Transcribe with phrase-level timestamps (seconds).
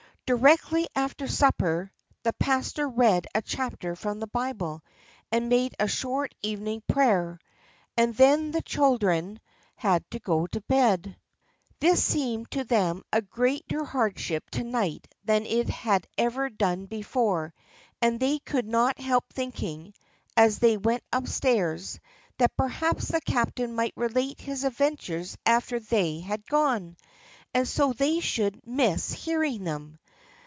[0.27, 1.91] Directly after supper,
[2.23, 4.81] the pastor read a chapter from the Bible,
[5.29, 7.37] and made a short evening prayer,
[7.97, 9.41] and then the children
[9.75, 11.17] had to go to bed.
[11.81, 17.53] This seemed to them a greater hardship to night than it had ever done before,
[18.01, 19.93] and they could not help thinking,
[20.37, 21.99] as they went up stairs,
[22.37, 26.95] that perhaps the captain might relate his adventures after they had gone,
[27.53, 29.97] and so they should miss hearing them.